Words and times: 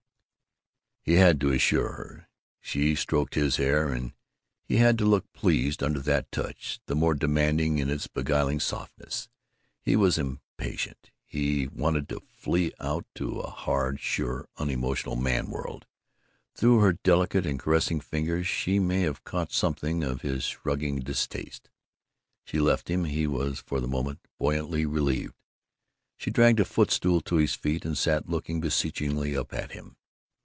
He 1.03 1.13
had 1.13 1.41
to 1.41 1.51
assure 1.51 1.93
her. 1.93 2.29
She 2.61 2.93
stroked 2.93 3.33
his 3.33 3.55
hair, 3.57 3.89
and 3.91 4.13
he 4.63 4.77
had 4.77 4.99
to 4.99 5.05
look 5.05 5.33
pleased 5.33 5.81
under 5.81 5.99
that 5.99 6.31
touch, 6.31 6.79
the 6.85 6.95
more 6.95 7.15
demanding 7.15 7.79
in 7.79 7.89
its 7.89 8.05
beguiling 8.05 8.59
softness. 8.59 9.27
He 9.81 9.95
was 9.95 10.19
impatient. 10.19 11.09
He 11.25 11.67
wanted 11.67 12.07
to 12.09 12.19
flee 12.19 12.71
out 12.79 13.07
to 13.15 13.39
a 13.39 13.49
hard, 13.49 13.99
sure, 13.99 14.47
unemotional 14.57 15.15
man 15.15 15.49
world. 15.49 15.87
Through 16.53 16.79
her 16.81 16.93
delicate 16.93 17.47
and 17.47 17.59
caressing 17.59 17.99
fingers 17.99 18.45
she 18.47 18.77
may 18.77 19.01
have 19.01 19.23
caught 19.23 19.51
something 19.51 20.03
of 20.03 20.21
his 20.21 20.43
shrugging 20.43 20.99
distaste. 20.99 21.71
She 22.43 22.59
left 22.59 22.91
him 22.91 23.05
he 23.05 23.25
was 23.25 23.59
for 23.59 23.79
the 23.81 23.87
moment 23.87 24.19
buoyantly 24.39 24.85
relieved 24.85 25.33
she 26.15 26.29
dragged 26.29 26.59
a 26.59 26.63
footstool 26.65 27.21
to 27.21 27.37
his 27.37 27.55
feet 27.55 27.85
and 27.85 27.97
sat 27.97 28.29
looking 28.29 28.61
beseechingly 28.61 29.35
up 29.35 29.51
at 29.51 29.71
him. 29.71 29.97